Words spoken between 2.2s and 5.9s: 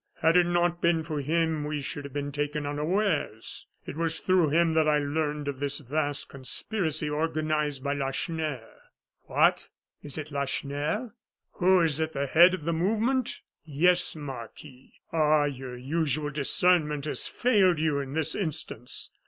taken unawares. It was through him that I learned of this